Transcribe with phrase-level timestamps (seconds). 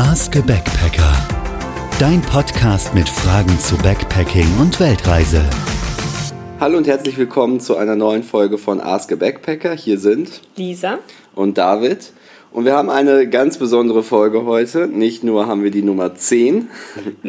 [0.00, 1.12] Ask a Backpacker.
[1.98, 5.42] Dein Podcast mit Fragen zu Backpacking und Weltreise.
[6.60, 9.74] Hallo und herzlich willkommen zu einer neuen Folge von Ask a Backpacker.
[9.74, 11.00] Hier sind Lisa
[11.34, 12.12] und David.
[12.52, 14.86] Und wir haben eine ganz besondere Folge heute.
[14.86, 16.68] Nicht nur haben wir die Nummer 10.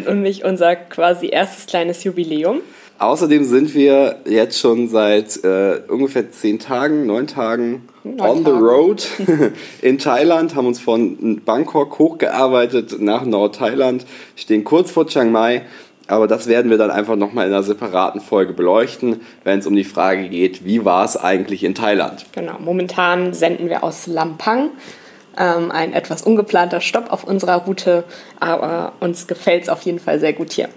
[0.08, 2.62] Und nicht unser quasi erstes kleines Jubiläum.
[3.00, 8.46] Außerdem sind wir jetzt schon seit äh, ungefähr zehn Tagen, neun Tagen neun on Tagen.
[8.46, 9.08] the road
[9.82, 15.62] in Thailand, haben uns von Bangkok hochgearbeitet nach Nordthailand, stehen kurz vor Chiang Mai.
[16.08, 19.76] Aber das werden wir dann einfach nochmal in einer separaten Folge beleuchten, wenn es um
[19.76, 22.26] die Frage geht, wie war es eigentlich in Thailand?
[22.34, 24.72] Genau, momentan senden wir aus Lampang.
[25.38, 28.04] Ähm, ein etwas ungeplanter Stopp auf unserer Route,
[28.40, 30.68] aber uns gefällt es auf jeden Fall sehr gut hier.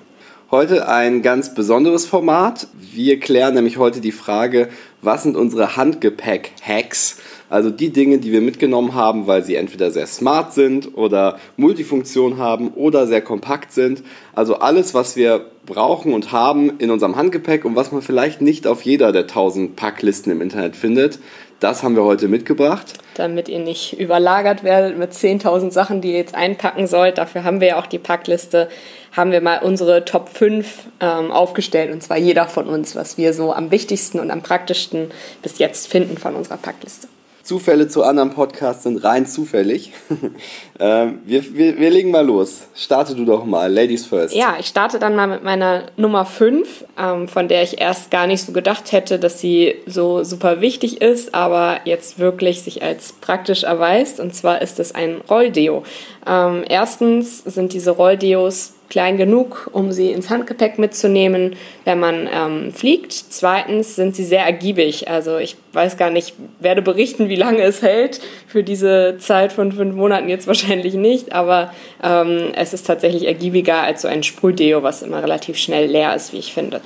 [0.55, 2.67] Heute ein ganz besonderes Format.
[2.79, 4.69] Wir klären nämlich heute die Frage,
[5.01, 7.17] was sind unsere Handgepäck-Hacks?
[7.49, 12.37] Also die Dinge, die wir mitgenommen haben, weil sie entweder sehr smart sind oder Multifunktion
[12.37, 14.03] haben oder sehr kompakt sind.
[14.35, 18.67] Also alles, was wir brauchen und haben in unserem Handgepäck und was man vielleicht nicht
[18.67, 21.19] auf jeder der 1000 Packlisten im Internet findet.
[21.63, 22.95] Das haben wir heute mitgebracht.
[23.15, 27.19] Damit ihr nicht überlagert werdet mit 10.000 Sachen, die ihr jetzt einpacken sollt.
[27.19, 28.69] Dafür haben wir ja auch die Packliste
[29.13, 33.35] haben wir mal unsere Top 5 ähm, aufgestellt und zwar jeder von uns, was wir
[33.35, 35.11] so am wichtigsten und am praktischsten
[35.43, 37.09] bis jetzt finden von unserer Packliste.
[37.43, 39.93] Zufälle zu anderen Podcasts sind rein zufällig.
[40.81, 42.63] ähm, wir, wir, wir legen mal los.
[42.75, 44.35] Starte du doch mal, Ladies first.
[44.35, 48.27] Ja, ich starte dann mal mit meiner Nummer 5, ähm, von der ich erst gar
[48.27, 53.13] nicht so gedacht hätte, dass sie so super wichtig ist, aber jetzt wirklich sich als
[53.13, 54.21] praktisch erweist.
[54.21, 55.83] Und zwar ist es ein Rolldeo.
[56.27, 62.75] Ähm, erstens sind diese Rolldeos klein genug, um sie ins Handgepäck mitzunehmen, wenn man ähm,
[62.75, 63.13] fliegt.
[63.13, 65.09] Zweitens sind sie sehr ergiebig.
[65.09, 68.21] Also ich weiß gar nicht, werde berichten, wie lange es hält.
[68.47, 73.83] Für diese Zeit von fünf Monaten jetzt wahrscheinlich nicht, aber ähm, es ist tatsächlich ergiebiger
[73.83, 76.83] als so ein Sprühdeo, was immer relativ schnell leer ist, wie ich finde.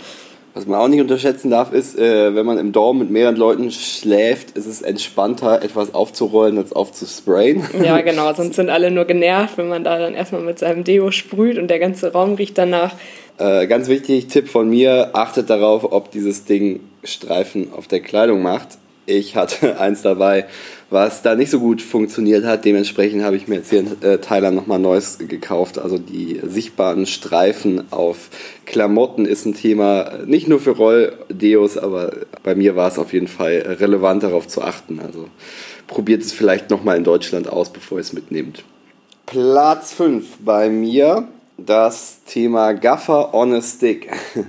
[0.57, 3.71] Was man auch nicht unterschätzen darf, ist, äh, wenn man im Dorm mit mehreren Leuten
[3.71, 7.63] schläft, ist es entspannter, etwas aufzurollen, als aufzusprayen.
[7.85, 11.11] Ja, genau, sonst sind alle nur genervt, wenn man da dann erstmal mit seinem Deo
[11.11, 12.95] sprüht und der ganze Raum riecht danach.
[13.37, 18.41] Äh, ganz wichtig, Tipp von mir, achtet darauf, ob dieses Ding Streifen auf der Kleidung
[18.41, 18.79] macht.
[19.07, 20.47] Ich hatte eins dabei,
[20.91, 22.65] was da nicht so gut funktioniert hat.
[22.65, 25.79] Dementsprechend habe ich mir jetzt hier in äh, Thailand nochmal Neues gekauft.
[25.79, 28.29] Also die sichtbaren Streifen auf
[28.67, 32.13] Klamotten ist ein Thema, nicht nur für Rolldeos, aber
[32.43, 35.01] bei mir war es auf jeden Fall relevant darauf zu achten.
[35.01, 35.29] Also
[35.87, 38.65] probiert es vielleicht nochmal in Deutschland aus, bevor ihr es mitnehmt.
[39.27, 41.29] Platz 5 bei mir
[41.59, 44.11] das Thema Gaffer on a Stick.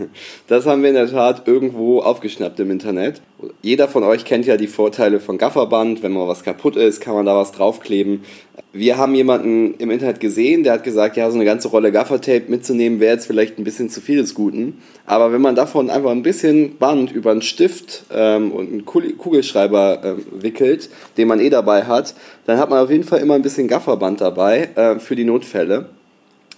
[0.48, 3.22] Das haben wir in der Tat irgendwo aufgeschnappt im Internet.
[3.62, 6.02] Jeder von euch kennt ja die Vorteile von Gafferband.
[6.02, 8.24] Wenn mal was kaputt ist, kann man da was draufkleben.
[8.72, 12.46] Wir haben jemanden im Internet gesehen, der hat gesagt, ja, so eine ganze Rolle Gaffertape
[12.48, 14.82] mitzunehmen wäre jetzt vielleicht ein bisschen zu viel des Guten.
[15.06, 20.04] Aber wenn man davon einfach ein bisschen Band über einen Stift ähm, und einen Kugelschreiber
[20.04, 22.14] äh, wickelt, den man eh dabei hat,
[22.46, 25.90] dann hat man auf jeden Fall immer ein bisschen Gafferband dabei äh, für die Notfälle.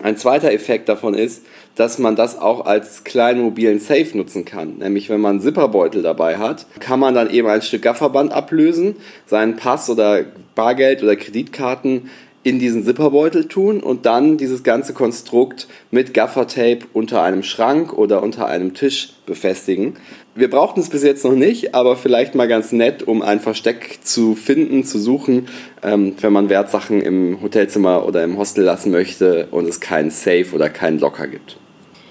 [0.02, 1.46] Ein zweiter Effekt davon ist,
[1.76, 4.78] dass man das auch als kleinen mobilen Safe nutzen kann.
[4.78, 8.96] Nämlich wenn man einen Zipperbeutel dabei hat, kann man dann eben ein Stück Gafferband ablösen,
[9.26, 10.24] seinen Pass oder
[10.56, 12.10] Bargeld oder Kreditkarten
[12.44, 18.24] in diesen Zipperbeutel tun und dann dieses ganze Konstrukt mit Gaffertape unter einem Schrank oder
[18.24, 19.98] unter einem Tisch befestigen.
[20.36, 24.00] Wir brauchten es bis jetzt noch nicht, aber vielleicht mal ganz nett, um ein Versteck
[24.04, 25.50] zu finden, zu suchen,
[25.84, 30.46] ähm, wenn man Wertsachen im Hotelzimmer oder im Hostel lassen möchte und es keinen Safe
[30.54, 31.58] oder keinen Locker gibt.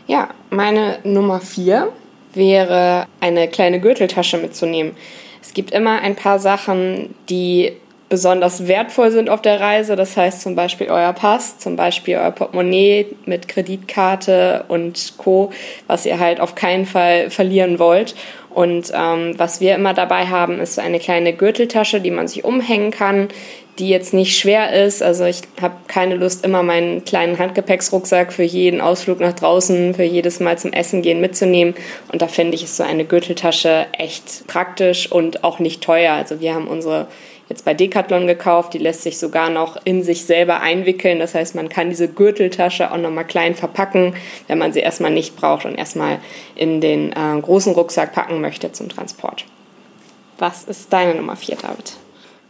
[0.06, 1.88] Ja, meine Nummer vier
[2.34, 4.92] wäre eine kleine Gürteltasche mitzunehmen.
[5.40, 7.72] Es gibt immer ein paar Sachen, die
[8.08, 9.96] besonders wertvoll sind auf der Reise.
[9.96, 15.52] Das heißt zum Beispiel euer Pass, zum Beispiel euer Portemonnaie mit Kreditkarte und Co.,
[15.86, 18.14] was ihr halt auf keinen Fall verlieren wollt.
[18.50, 22.44] Und ähm, was wir immer dabei haben, ist so eine kleine Gürteltasche, die man sich
[22.44, 23.28] umhängen kann,
[23.78, 25.02] die jetzt nicht schwer ist.
[25.02, 30.02] Also ich habe keine Lust, immer meinen kleinen Handgepäcksrucksack für jeden Ausflug nach draußen, für
[30.02, 31.74] jedes Mal zum Essen gehen mitzunehmen.
[32.10, 36.14] Und da finde ich, ist so eine Gürteltasche echt praktisch und auch nicht teuer.
[36.14, 37.06] Also wir haben unsere
[37.48, 38.74] jetzt bei Decathlon gekauft.
[38.74, 41.18] Die lässt sich sogar noch in sich selber einwickeln.
[41.18, 44.14] Das heißt, man kann diese Gürteltasche auch nochmal klein verpacken,
[44.46, 46.18] wenn man sie erstmal nicht braucht und erstmal
[46.54, 49.44] in den äh, großen Rucksack packen möchte zum Transport.
[50.38, 51.92] Was ist deine Nummer 4, David?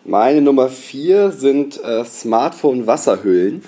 [0.04, 3.62] Meine Nummer 4 sind äh, Smartphone-Wasserhüllen.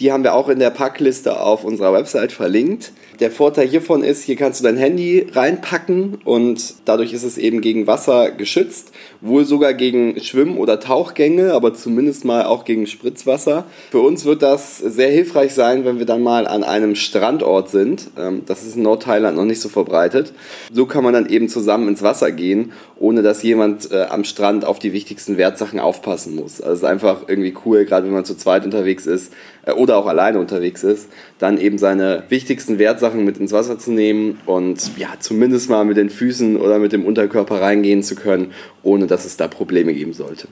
[0.00, 2.92] Die haben wir auch in der Packliste auf unserer Website verlinkt.
[3.20, 7.60] Der Vorteil hiervon ist, hier kannst du dein Handy reinpacken und dadurch ist es eben
[7.60, 13.66] gegen Wasser geschützt, wohl sogar gegen Schwimm- oder Tauchgänge, aber zumindest mal auch gegen Spritzwasser.
[13.92, 18.10] Für uns wird das sehr hilfreich sein, wenn wir dann mal an einem Strandort sind.
[18.18, 20.32] Ähm, das ist in Nordthailand noch nicht so verbreitet.
[20.72, 24.64] So kann man dann eben zusammen ins Wasser gehen, ohne dass jemand äh, am Strand
[24.64, 26.60] auf die wichtigsten Wertsachen aufpassen muss.
[26.60, 29.32] Also es ist einfach irgendwie cool, gerade wenn man zu zweit unterwegs ist
[29.76, 31.08] oder auch alleine unterwegs ist,
[31.38, 35.96] dann eben seine wichtigsten Wertsachen mit ins Wasser zu nehmen und ja, zumindest mal mit
[35.96, 38.52] den Füßen oder mit dem Unterkörper reingehen zu können,
[38.82, 40.48] ohne dass es da Probleme geben sollte.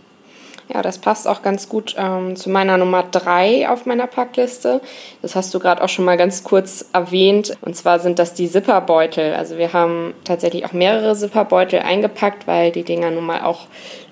[0.73, 4.81] Ja, das passt auch ganz gut ähm, zu meiner Nummer 3 auf meiner Packliste.
[5.21, 7.59] Das hast du gerade auch schon mal ganz kurz erwähnt.
[7.61, 9.35] Und zwar sind das die Zipperbeutel.
[9.35, 13.67] Also wir haben tatsächlich auch mehrere Zipperbeutel eingepackt, weil die Dinger nun mal auch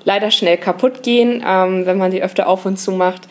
[0.04, 3.28] leider schnell kaputt gehen, ähm, wenn man sie öfter auf und zu macht.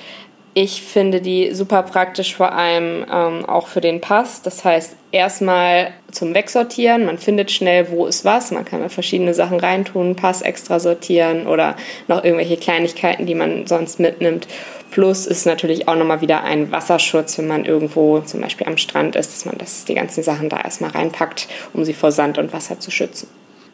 [0.56, 4.42] Ich finde die super praktisch, vor allem ähm, auch für den Pass.
[4.42, 7.06] Das heißt, erstmal zum Wegsortieren.
[7.06, 8.51] Man findet schnell, wo ist was.
[8.51, 11.75] Man kann da verschiedene Sachen reintun, Pass extra sortieren oder
[12.07, 14.48] noch irgendwelche Kleinigkeiten, die man sonst mitnimmt.
[14.92, 19.16] Plus ist natürlich auch nochmal wieder ein Wasserschutz, wenn man irgendwo zum Beispiel am Strand
[19.16, 22.54] ist, dass man das, die ganzen Sachen da erstmal reinpackt, um sie vor Sand und
[22.54, 23.28] Wasser zu schützen.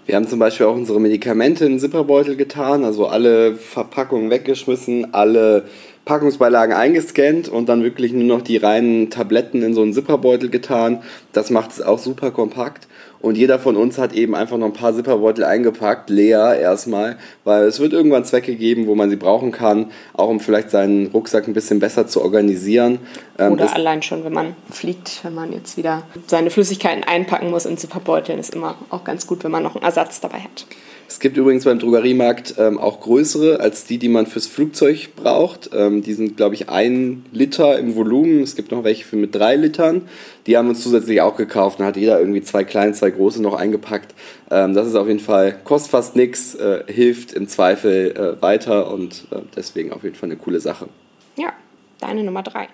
[0.06, 5.66] Wir haben zum Beispiel auch unsere Medikamente in Zipperbeutel getan, also alle Verpackungen weggeschmissen, alle
[6.06, 11.02] Packungsbeilagen eingescannt und dann wirklich nur noch die reinen Tabletten in so einen Zipperbeutel getan.
[11.34, 12.88] Das macht es auch super kompakt.
[13.22, 17.63] Und jeder von uns hat eben einfach noch ein paar Zipperbeutel eingepackt, leer erstmal, weil
[17.63, 21.48] es wird irgendwann Zwecke geben, wo man sie brauchen kann, auch um vielleicht seinen Rucksack
[21.48, 23.00] ein bisschen besser zu organisieren.
[23.40, 27.66] Ähm, Oder allein schon, wenn man fliegt, wenn man jetzt wieder seine Flüssigkeiten einpacken muss
[27.66, 30.68] in Zipperbeuteln, ist immer auch ganz gut, wenn man noch einen Ersatz dabei hat.
[31.07, 35.69] Es gibt übrigens beim Drogeriemarkt ähm, auch größere als die, die man fürs Flugzeug braucht.
[35.74, 38.42] Ähm, die sind, glaube ich, ein Liter im Volumen.
[38.42, 40.04] Es gibt noch welche für mit drei Litern.
[40.48, 41.80] Die haben wir uns zusätzlich auch gekauft.
[41.80, 44.16] Dann hat jeder irgendwie zwei kleine, zwei große noch eingepackt.
[44.50, 48.92] Ähm, das ist auf jeden Fall, kostet fast nichts, äh, hilft im Zweifel äh, weiter
[48.92, 50.88] und äh, deswegen auf jeden Fall eine coole Sache.
[51.36, 51.54] Ja,
[52.00, 52.68] deine Nummer drei.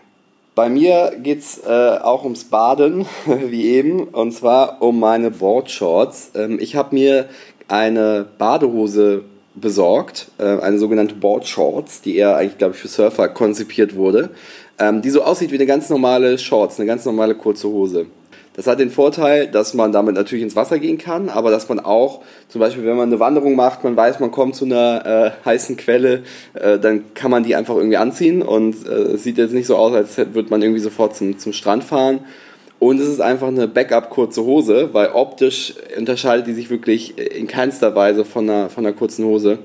[0.54, 6.31] Bei mir geht es äh, auch ums Baden, wie eben, und zwar um meine Boardshorts.
[6.36, 7.30] Ähm, ich habe mir
[7.71, 9.23] eine Badehose
[9.56, 14.29] besorgt, äh, eine sogenannte Board Shorts, die eher eigentlich, glaube ich, für Surfer konzipiert wurde,
[14.77, 18.07] ähm, die so aussieht wie eine ganz normale Shorts, eine ganz normale kurze Hose.
[18.53, 21.79] Das hat den Vorteil, dass man damit natürlich ins Wasser gehen kann, aber dass man
[21.79, 25.45] auch, zum Beispiel, wenn man eine Wanderung macht, man weiß, man kommt zu einer äh,
[25.45, 29.53] heißen Quelle, äh, dann kann man die einfach irgendwie anziehen und äh, es sieht jetzt
[29.53, 32.19] nicht so aus, als würde man irgendwie sofort zum, zum Strand fahren
[32.81, 37.94] und es ist einfach eine Backup-kurze Hose, weil optisch unterscheidet die sich wirklich in keinster
[37.94, 39.60] Weise von einer, von einer kurzen Hose.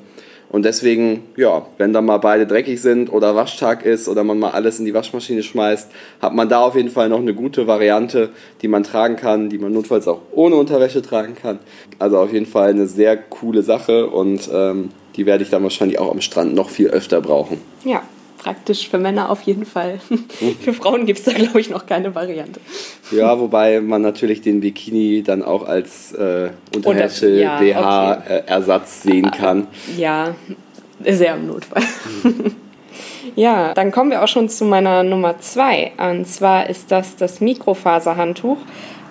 [0.50, 4.50] Und deswegen, ja, wenn da mal beide dreckig sind oder Waschtag ist oder man mal
[4.50, 5.90] alles in die Waschmaschine schmeißt,
[6.20, 8.28] hat man da auf jeden Fall noch eine gute Variante,
[8.60, 11.58] die man tragen kann, die man notfalls auch ohne Unterwäsche tragen kann.
[11.98, 15.98] Also auf jeden Fall eine sehr coole Sache und ähm, die werde ich dann wahrscheinlich
[15.98, 17.62] auch am Strand noch viel öfter brauchen.
[17.82, 18.02] Ja,
[18.46, 19.98] praktisch für Männer auf jeden Fall.
[20.60, 22.60] für Frauen gibt es da, glaube ich, noch keine Variante.
[23.10, 29.10] Ja, wobei man natürlich den Bikini dann auch als äh, Unterwäsche, ja, BH-Ersatz okay.
[29.10, 29.66] sehen kann.
[29.96, 30.36] Ja,
[31.04, 31.82] sehr im Notfall.
[33.34, 35.90] ja, dann kommen wir auch schon zu meiner Nummer zwei.
[35.98, 38.58] Und zwar ist das das Mikrofaserhandtuch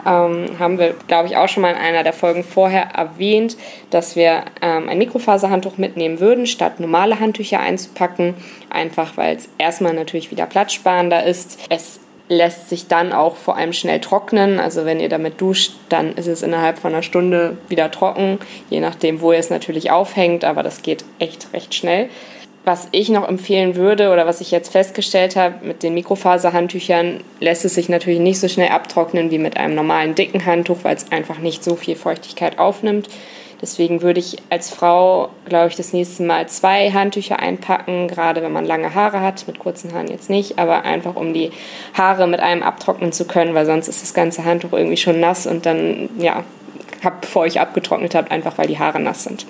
[0.06, 3.57] ähm, haben wir, glaube ich, auch schon mal in einer der Folgen vorher erwähnt,
[3.90, 8.36] dass wir ähm, ein Mikrofaserhandtuch mitnehmen würden, statt normale Handtücher einzupacken.
[8.69, 11.60] Einfach weil es erstmal natürlich wieder platzsparender ist.
[11.69, 14.60] Es lässt sich dann auch vor allem schnell trocknen.
[14.60, 18.39] Also wenn ihr damit duscht, dann ist es innerhalb von einer Stunde wieder trocken,
[18.70, 22.10] je nachdem, wo ihr es natürlich aufhängt, aber das geht echt recht schnell.
[22.65, 27.63] Was ich noch empfehlen würde oder was ich jetzt festgestellt habe, mit den Mikrofaserhandtüchern lässt
[27.63, 31.12] es sich natürlich nicht so schnell abtrocknen wie mit einem normalen dicken Handtuch, weil es
[31.12, 33.07] einfach nicht so viel Feuchtigkeit aufnimmt.
[33.62, 38.51] Deswegen würde ich als Frau, glaube ich, das nächste Mal zwei Handtücher einpacken, gerade wenn
[38.51, 41.51] man lange Haare hat, mit kurzen Haaren jetzt nicht, aber einfach um die
[41.93, 45.48] Haare mit einem abtrocknen zu können, weil sonst ist das ganze Handtuch irgendwie schon nass
[45.48, 46.43] und dann, ja,
[47.03, 49.45] habt, bevor ich abgetrocknet habt, einfach weil die Haare nass sind.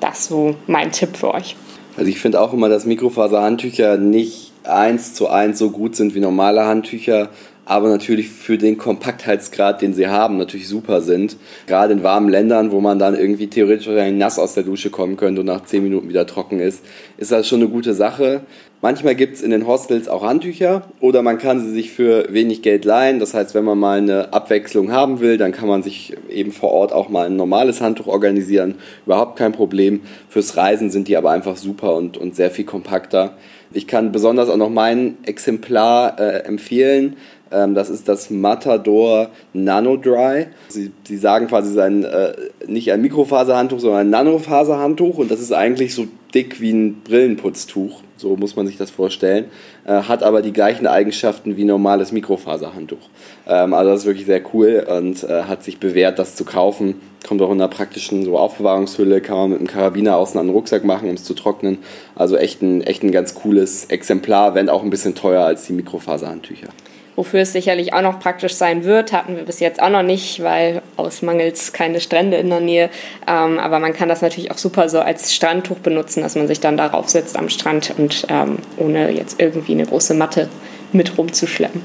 [0.00, 1.56] Das so mein Tipp für euch.
[1.98, 6.20] Also ich finde auch immer, dass Mikrofaserhandtücher nicht eins zu eins so gut sind wie
[6.20, 7.28] normale Handtücher,
[7.68, 11.36] aber natürlich für den Kompaktheitsgrad, den sie haben, natürlich super sind.
[11.66, 15.42] Gerade in warmen Ländern, wo man dann irgendwie theoretisch nass aus der Dusche kommen könnte
[15.42, 16.82] und nach 10 Minuten wieder trocken ist,
[17.18, 18.40] ist das schon eine gute Sache.
[18.80, 22.62] Manchmal gibt es in den Hostels auch Handtücher oder man kann sie sich für wenig
[22.62, 23.18] Geld leihen.
[23.18, 26.70] Das heißt, wenn man mal eine Abwechslung haben will, dann kann man sich eben vor
[26.70, 28.76] Ort auch mal ein normales Handtuch organisieren.
[29.04, 30.00] Überhaupt kein Problem.
[30.28, 33.36] Fürs Reisen sind die aber einfach super und, und sehr viel kompakter.
[33.72, 37.16] Ich kann besonders auch noch mein Exemplar äh, empfehlen.
[37.50, 40.46] Ähm, das ist das Matador Nano Dry.
[40.68, 42.32] Sie, sie sagen quasi, es ist ein, äh,
[42.66, 48.02] nicht ein Mikrofaserhandtuch, sondern ein Nanofaserhandtuch und das ist eigentlich so dick wie ein Brillenputztuch.
[48.16, 49.46] So muss man sich das vorstellen.
[49.86, 53.08] Äh, hat aber die gleichen Eigenschaften wie normales Mikrofaserhandtuch.
[53.46, 56.96] Ähm, also das ist wirklich sehr cool und äh, hat sich bewährt, das zu kaufen.
[57.26, 60.52] Kommt auch in einer praktischen so Aufbewahrungshülle, kann man mit einem Karabiner außen an den
[60.52, 61.78] Rucksack machen, um es zu trocknen.
[62.16, 65.72] Also echt ein, echt ein ganz cooles Exemplar, wenn auch ein bisschen teurer als die
[65.72, 66.68] Mikrofaserhandtücher.
[67.18, 70.40] Wofür es sicherlich auch noch praktisch sein wird, hatten wir bis jetzt auch noch nicht,
[70.44, 72.90] weil aus Mangels keine Strände in der Nähe.
[73.26, 76.60] Ähm, aber man kann das natürlich auch super so als Strandtuch benutzen, dass man sich
[76.60, 80.48] dann darauf setzt am Strand und ähm, ohne jetzt irgendwie eine große Matte
[80.92, 81.82] mit rumzuschleppen.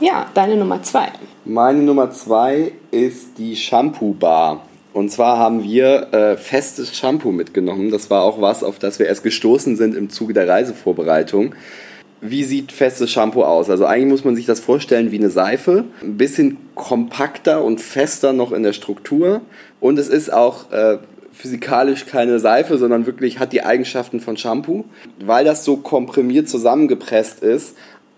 [0.00, 1.12] Ja, deine Nummer zwei.
[1.44, 4.62] Meine Nummer zwei ist die Shampoo Bar.
[4.92, 7.92] Und zwar haben wir äh, festes Shampoo mitgenommen.
[7.92, 11.54] Das war auch was, auf das wir erst gestoßen sind im Zuge der Reisevorbereitung
[12.20, 13.70] wie sieht festes Shampoo aus?
[13.70, 18.32] Also eigentlich muss man sich das vorstellen wie eine Seife, ein bisschen kompakter und fester
[18.32, 19.42] noch in der Struktur
[19.80, 20.98] und es ist auch äh,
[21.36, 24.84] physikalisch keine Seife, sondern wirklich hat die Eigenschaften von Shampoo.
[25.20, 27.76] Weil das so komprimiert zusammengepresst ist,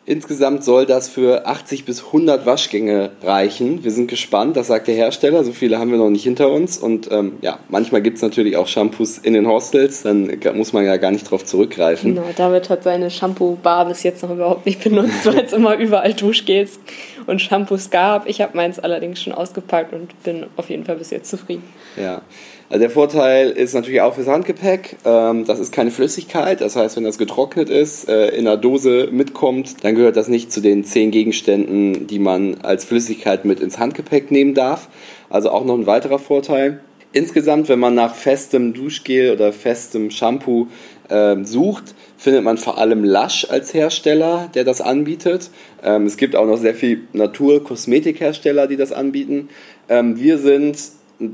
[0.08, 3.84] Insgesamt soll das für 80 bis 100 Waschgänge reichen.
[3.84, 5.44] Wir sind gespannt, das sagt der Hersteller.
[5.44, 6.78] So viele haben wir noch nicht hinter uns.
[6.78, 10.04] Und ähm, ja, manchmal gibt es natürlich auch Shampoos in den Hostels.
[10.04, 12.14] Dann muss man ja gar nicht drauf zurückgreifen.
[12.14, 16.14] Genau, David hat seine Shampoo-Bar bis jetzt noch überhaupt nicht benutzt, weil es immer überall
[16.14, 16.80] Duschgels
[17.28, 18.28] und Shampoos gab.
[18.28, 21.62] Ich habe meins allerdings schon ausgepackt und bin auf jeden Fall bis jetzt zufrieden.
[21.96, 22.22] Ja.
[22.70, 24.96] Also der Vorteil ist natürlich auch fürs Handgepäck.
[25.04, 26.60] Ähm, das ist keine Flüssigkeit.
[26.60, 30.52] Das heißt, wenn das getrocknet ist, äh, in einer Dose mitkommt, dann gehört das nicht
[30.52, 34.88] zu den zehn Gegenständen, die man als Flüssigkeit mit ins Handgepäck nehmen darf.
[35.30, 36.80] Also auch noch ein weiterer Vorteil.
[37.12, 40.66] Insgesamt, wenn man nach festem Duschgel oder festem Shampoo
[41.08, 45.50] äh, sucht, findet man vor allem Lush als Hersteller, der das anbietet.
[45.82, 49.48] Ähm, es gibt auch noch sehr viel Natur-Kosmetikhersteller, die das anbieten.
[49.88, 50.78] Ähm, wir sind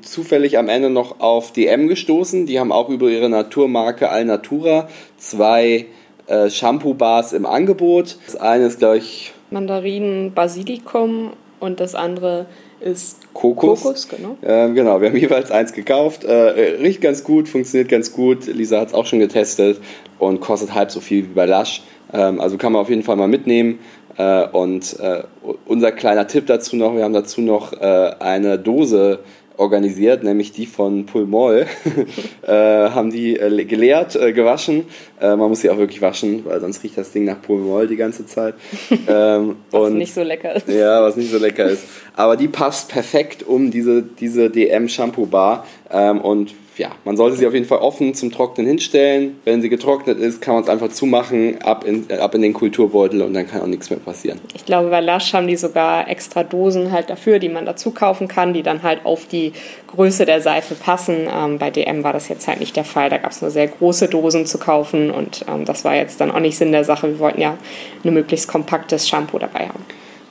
[0.02, 2.46] zufällig am Ende noch auf DM gestoßen.
[2.46, 5.86] Die haben auch über ihre Naturmarke Alnatura zwei
[6.26, 8.16] äh, Shampoo-Bars im Angebot.
[8.26, 9.32] Das eine ist, glaube ich.
[9.50, 12.46] Mandarinen Basilikum und das andere
[12.84, 13.82] ist Kokos.
[13.82, 14.36] Kokos genau.
[14.42, 16.24] Äh, genau, wir haben jeweils eins gekauft.
[16.24, 16.32] Äh,
[16.80, 18.46] riecht ganz gut, funktioniert ganz gut.
[18.46, 19.80] Lisa hat es auch schon getestet
[20.18, 21.82] und kostet halb so viel wie bei Lush.
[22.12, 23.78] Ähm, also kann man auf jeden Fall mal mitnehmen.
[24.16, 25.22] Äh, und äh,
[25.66, 29.20] unser kleiner Tipp dazu noch, wir haben dazu noch äh, eine Dose
[29.56, 31.66] organisiert, nämlich die von Pulmol.
[32.42, 34.86] äh, haben die äh, geleert, äh, gewaschen.
[35.20, 37.96] Äh, man muss sie auch wirklich waschen, weil sonst riecht das Ding nach Pulmol die
[37.96, 38.54] ganze Zeit.
[39.06, 40.68] Ähm, was und, nicht so lecker ist.
[40.68, 41.84] Ja, was nicht so lecker ist.
[42.14, 45.66] Aber die passt perfekt um diese, diese DM Shampoo Bar.
[45.94, 49.38] Ähm, und ja, man sollte sie auf jeden Fall offen zum Trocknen hinstellen.
[49.44, 53.22] Wenn sie getrocknet ist, kann man es einfach zumachen, ab in, ab in den Kulturbeutel
[53.22, 54.40] und dann kann auch nichts mehr passieren.
[54.54, 58.26] Ich glaube, bei Lush haben die sogar extra Dosen halt dafür, die man dazu kaufen
[58.26, 59.52] kann, die dann halt auf die
[59.94, 61.28] Größe der Seife passen.
[61.32, 63.08] Ähm, bei DM war das jetzt halt nicht der Fall.
[63.08, 66.32] Da gab es nur sehr große Dosen zu kaufen und ähm, das war jetzt dann
[66.32, 67.08] auch nicht Sinn der Sache.
[67.08, 67.56] Wir wollten ja
[68.02, 69.84] ein möglichst kompaktes Shampoo dabei haben.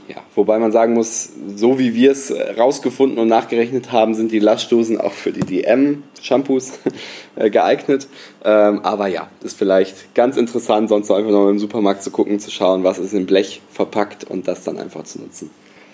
[0.07, 4.39] Ja, wobei man sagen muss, so wie wir es rausgefunden und nachgerechnet haben, sind die
[4.39, 6.79] Lastdosen auch für die DM-Shampoos
[7.35, 8.07] äh, geeignet.
[8.43, 12.51] Ähm, aber ja, ist vielleicht ganz interessant, sonst einfach noch im Supermarkt zu gucken, zu
[12.51, 15.49] schauen, was ist in Blech verpackt und das dann einfach zu nutzen.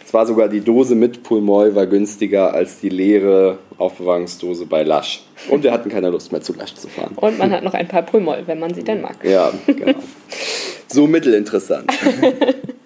[0.10, 5.22] Es war sogar die Dose mit Pulmoy war günstiger als die leere Aufbewahrungsdose bei Lush.
[5.50, 7.13] Und wir hatten keine Lust mehr zu Lush zu fahren.
[7.16, 9.18] Und man hat noch ein paar Pulmoy, wenn man sie denn mag.
[9.24, 10.00] Ja, genau.
[10.92, 11.92] So mittelinteressant.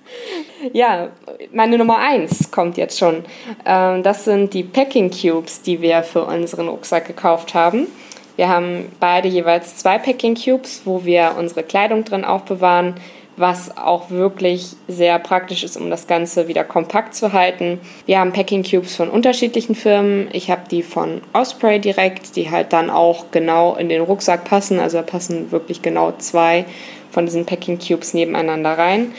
[0.72, 1.10] Ja,
[1.52, 3.26] meine Nummer eins kommt jetzt schon.
[3.66, 7.88] Ähm, das sind die Packing Cubes, die wir für unseren Rucksack gekauft haben.
[8.36, 12.96] Wir haben beide jeweils zwei Packing Cubes, wo wir unsere Kleidung drin aufbewahren,
[13.36, 17.80] was auch wirklich sehr praktisch ist, um das Ganze wieder kompakt zu halten.
[18.06, 20.30] Wir haben Packing Cubes von unterschiedlichen Firmen.
[20.34, 24.80] Ich habe die von Osprey direkt, die halt dann auch genau in den Rucksack passen.
[24.80, 26.66] Also da passen wirklich genau zwei
[27.12, 29.14] von diesen Packing Cubes nebeneinander rein.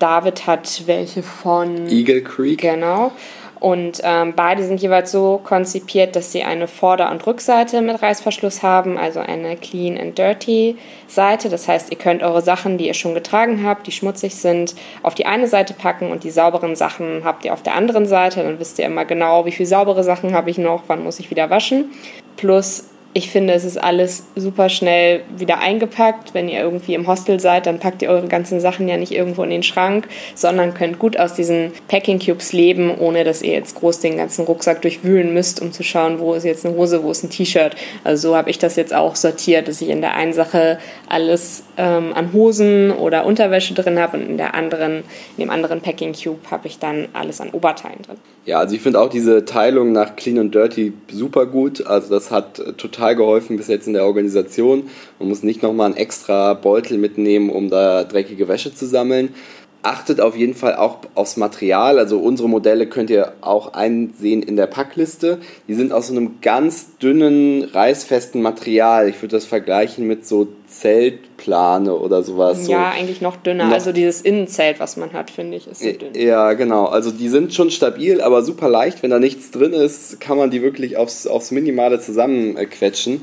[0.00, 2.60] David hat welche von Eagle Creek.
[2.60, 3.12] Genau.
[3.60, 8.62] Und ähm, beide sind jeweils so konzipiert, dass sie eine Vorder- und Rückseite mit Reißverschluss
[8.62, 10.76] haben, also eine Clean and Dirty
[11.06, 11.50] Seite.
[11.50, 15.14] Das heißt, ihr könnt eure Sachen, die ihr schon getragen habt, die schmutzig sind, auf
[15.14, 18.42] die eine Seite packen und die sauberen Sachen habt ihr auf der anderen Seite.
[18.42, 21.28] Dann wisst ihr immer genau, wie viele saubere Sachen habe ich noch, wann muss ich
[21.28, 21.92] wieder waschen.
[22.38, 26.32] Plus ich finde, es ist alles super schnell wieder eingepackt.
[26.32, 29.42] Wenn ihr irgendwie im Hostel seid, dann packt ihr eure ganzen Sachen ja nicht irgendwo
[29.42, 33.74] in den Schrank, sondern könnt gut aus diesen Packing Cubes leben, ohne dass ihr jetzt
[33.74, 37.10] groß den ganzen Rucksack durchwühlen müsst, um zu schauen, wo ist jetzt eine Hose, wo
[37.10, 37.74] ist ein T-Shirt.
[38.04, 41.64] Also so habe ich das jetzt auch sortiert, dass ich in der einen Sache alles
[41.78, 44.98] ähm, an Hosen oder Unterwäsche drin habe und in der anderen,
[45.36, 48.18] in dem anderen Packing Cube habe ich dann alles an Oberteilen drin.
[48.50, 51.86] Ja, also ich finde auch diese Teilung nach Clean und Dirty super gut.
[51.86, 54.90] Also das hat äh, total geholfen bis jetzt in der Organisation.
[55.20, 59.32] Man muss nicht nochmal einen extra Beutel mitnehmen, um da dreckige Wäsche zu sammeln
[59.82, 61.98] achtet auf jeden Fall auch aufs Material.
[61.98, 65.38] Also unsere Modelle könnt ihr auch einsehen in der Packliste.
[65.68, 69.08] Die sind aus so einem ganz dünnen, reißfesten Material.
[69.08, 72.68] Ich würde das vergleichen mit so Zeltplane oder sowas.
[72.68, 73.66] Ja, so eigentlich noch dünner.
[73.66, 76.14] Noch also dieses Innenzelt, was man hat, finde ich, ist so dünn.
[76.14, 76.84] Ja, genau.
[76.86, 79.02] Also die sind schon stabil, aber super leicht.
[79.02, 83.22] Wenn da nichts drin ist, kann man die wirklich aufs, aufs Minimale zusammenquetschen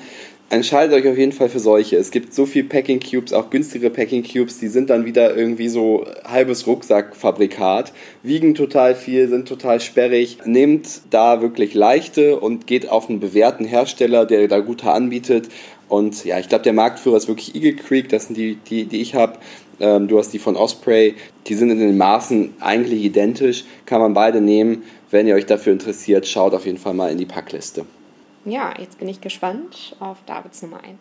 [0.50, 1.98] entscheidet euch auf jeden Fall für solche.
[1.98, 5.68] Es gibt so viel Packing Cubes, auch günstigere Packing Cubes, die sind dann wieder irgendwie
[5.68, 7.92] so halbes Rucksackfabrikat,
[8.24, 10.40] wiegen total viel, sind total sperrig.
[10.46, 15.50] Nehmt da wirklich leichte und geht auf einen bewährten Hersteller, der da gute anbietet.
[15.90, 19.02] Und ja, ich glaube, der Marktführer ist wirklich Eagle Creek, das sind die, die, die
[19.02, 19.40] ich habe.
[19.80, 21.16] Ähm, du hast die von Osprey,
[21.48, 24.84] die sind in den Maßen eigentlich identisch, kann man beide nehmen.
[25.12, 27.86] Wenn ihr euch dafür interessiert, schaut auf jeden Fall mal in die Packliste.
[28.46, 30.96] Ja, jetzt bin ich gespannt auf Davids Nummer 1.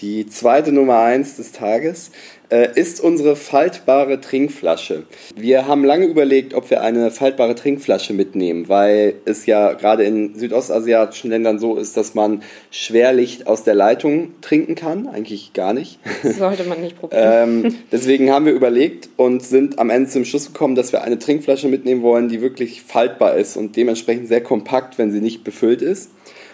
[0.00, 2.10] Die zweite Nummer 1 des Tages
[2.48, 5.02] äh, ist unsere faltbare Trinkflasche.
[5.36, 10.34] Wir haben lange überlegt, ob wir eine faltbare Trinkflasche mitnehmen, weil es ja gerade in
[10.34, 15.06] südostasiatischen Ländern so ist, dass man Schwerlicht aus der Leitung trinken kann.
[15.06, 15.98] Eigentlich gar nicht.
[16.22, 17.64] Das sollte man nicht probieren.
[17.64, 21.18] ähm, deswegen haben wir überlegt und sind am Ende zum Schluss gekommen, dass wir eine
[21.18, 25.82] Trinkflasche mitnehmen wollen, die wirklich faltbar ist und dementsprechend sehr kompakt, wenn sie nicht befüllt
[25.82, 26.10] ist.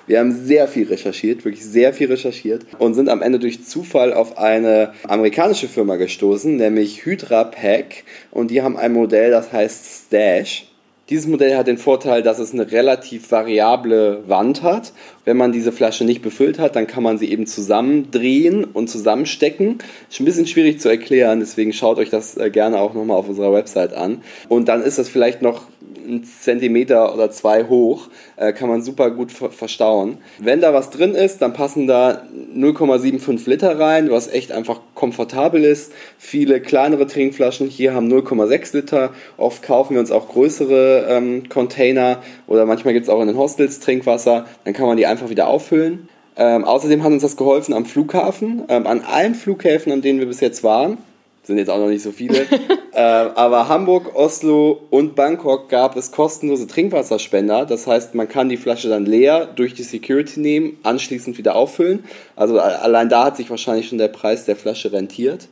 [0.07, 4.13] Wir haben sehr viel recherchiert, wirklich sehr viel recherchiert und sind am Ende durch Zufall
[4.13, 10.07] auf eine amerikanische Firma gestoßen, nämlich Hydra Pack und die haben ein Modell, das heißt
[10.07, 10.67] Stash.
[11.09, 14.93] Dieses Modell hat den Vorteil, dass es eine relativ variable Wand hat.
[15.25, 19.79] Wenn man diese Flasche nicht befüllt hat, dann kann man sie eben zusammendrehen und zusammenstecken.
[20.11, 23.29] Ist ein bisschen schwierig zu erklären, deswegen schaut euch das äh, gerne auch nochmal auf
[23.29, 24.23] unserer Website an.
[24.49, 25.69] Und dann ist das vielleicht noch
[26.07, 30.19] einen Zentimeter oder zwei hoch, äh, kann man super gut verstauen.
[30.39, 32.23] Wenn da was drin ist, dann passen da
[32.55, 35.93] 0,75 Liter rein, was echt einfach komfortabel ist.
[36.19, 39.11] Viele kleinere Trinkflaschen hier haben 0,6 Liter.
[39.37, 43.37] Oft kaufen wir uns auch größere ähm, Container oder manchmal gibt es auch in den
[43.37, 44.47] Hostels Trinkwasser.
[44.65, 46.09] Dann kann man die einfach wieder auffüllen.
[46.37, 48.65] Ähm, außerdem hat uns das geholfen am Flughafen.
[48.69, 50.99] Ähm, an allen Flughäfen, an denen wir bis jetzt waren,
[51.47, 52.41] sind jetzt auch noch nicht so viele.
[52.93, 57.67] äh, aber Hamburg, Oslo und Bangkok gab es kostenlose Trinkwasserspender.
[57.67, 62.05] Das heißt, man kann die Flasche dann leer durch die Security nehmen, anschließend wieder auffüllen.
[62.35, 65.49] Also allein da hat sich wahrscheinlich schon der Preis der Flasche rentiert.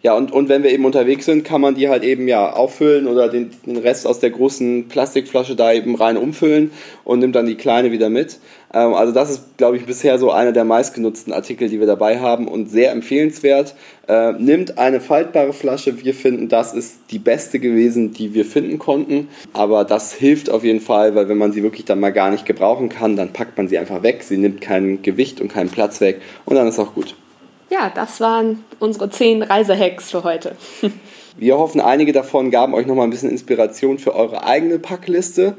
[0.00, 3.08] Ja, und, und wenn wir eben unterwegs sind, kann man die halt eben ja auffüllen
[3.08, 6.70] oder den, den Rest aus der großen Plastikflasche da eben rein umfüllen
[7.02, 8.38] und nimmt dann die kleine wieder mit.
[8.72, 12.20] Ähm, also das ist, glaube ich, bisher so einer der meistgenutzten Artikel, die wir dabei
[12.20, 13.74] haben und sehr empfehlenswert.
[14.06, 16.04] Äh, nimmt eine faltbare Flasche.
[16.04, 19.26] Wir finden, das ist die beste gewesen, die wir finden konnten.
[19.52, 22.46] Aber das hilft auf jeden Fall, weil wenn man sie wirklich dann mal gar nicht
[22.46, 24.22] gebrauchen kann, dann packt man sie einfach weg.
[24.22, 27.16] Sie nimmt kein Gewicht und keinen Platz weg und dann ist auch gut.
[27.70, 30.56] Ja, das waren unsere zehn Reisehacks für heute.
[31.36, 35.56] Wir hoffen, einige davon gaben euch nochmal ein bisschen Inspiration für eure eigene Packliste.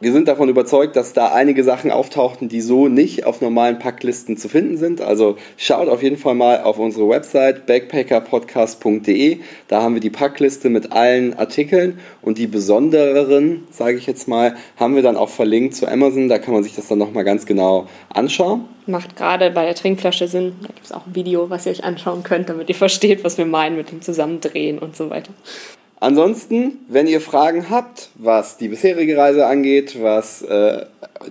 [0.00, 4.36] Wir sind davon überzeugt, dass da einige Sachen auftauchten, die so nicht auf normalen Packlisten
[4.36, 5.00] zu finden sind.
[5.00, 9.38] Also schaut auf jeden Fall mal auf unsere Website backpackerpodcast.de.
[9.68, 14.56] Da haben wir die Packliste mit allen Artikeln und die besondereren, sage ich jetzt mal,
[14.76, 16.28] haben wir dann auch verlinkt zu Amazon.
[16.28, 18.64] Da kann man sich das dann nochmal ganz genau anschauen.
[18.86, 20.56] Macht gerade bei der Trinkflasche Sinn.
[20.60, 23.38] Da gibt es auch ein Video, was ihr euch anschauen könnt, damit ihr versteht, was
[23.38, 25.32] wir meinen mit dem Zusammendrehen und so weiter.
[26.04, 30.84] Ansonsten, wenn ihr Fragen habt, was die bisherige Reise angeht, was äh,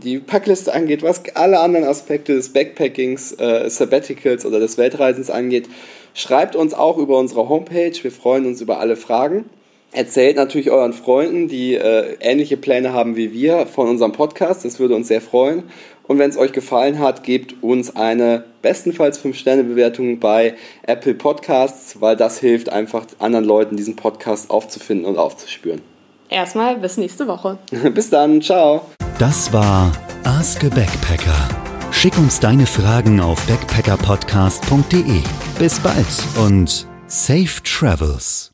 [0.04, 5.70] die Packliste angeht, was alle anderen Aspekte des Backpackings, äh, Sabbaticals oder des Weltreisens angeht,
[6.16, 7.94] schreibt uns auch über unsere Homepage.
[8.02, 9.46] Wir freuen uns über alle Fragen.
[9.92, 14.66] Erzählt natürlich euren Freunden, die äh, ähnliche Pläne haben wie wir, von unserem Podcast.
[14.66, 15.62] Das würde uns sehr freuen.
[16.08, 20.56] Und wenn es euch gefallen hat, gebt uns eine bestenfalls 5-Sterne-Bewertung bei
[20.88, 25.82] Apple Podcasts, weil das hilft einfach anderen Leuten, diesen Podcast aufzufinden und aufzuspüren.
[26.30, 27.60] Erstmal bis nächste Woche.
[27.94, 28.82] bis dann, ciao.
[29.20, 29.92] Das war
[30.24, 31.50] Ask a Backpacker.
[31.92, 35.22] Schick uns deine Fragen auf backpackerpodcast.de.
[35.60, 36.08] Bis bald
[36.44, 38.53] und safe travels.